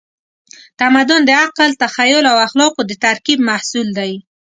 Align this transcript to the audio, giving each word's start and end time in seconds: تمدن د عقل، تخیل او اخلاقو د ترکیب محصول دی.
تمدن 0.79 1.21
د 1.25 1.29
عقل، 1.43 1.69
تخیل 1.83 2.23
او 2.31 2.37
اخلاقو 2.47 2.81
د 2.85 2.91
ترکیب 3.03 3.39
محصول 3.49 3.87
دی. 3.97 4.13